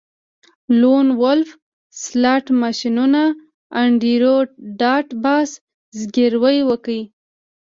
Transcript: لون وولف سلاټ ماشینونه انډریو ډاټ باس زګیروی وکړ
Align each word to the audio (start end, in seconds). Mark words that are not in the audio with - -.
لون 0.79 1.07
وولف 1.21 1.49
سلاټ 2.03 2.45
ماشینونه 2.61 3.21
انډریو 3.81 4.35
ډاټ 4.79 5.07
باس 5.23 5.49
زګیروی 5.99 6.57
وکړ 6.69 6.97